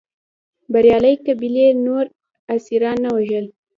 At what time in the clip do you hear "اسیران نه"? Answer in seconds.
2.55-3.09